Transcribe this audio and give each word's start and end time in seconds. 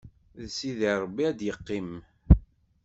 D 0.41 0.43
Sidi 0.55 0.91
Ṛebbi 1.03 1.23
ad 1.27 1.39
yeqqim. 1.43 1.89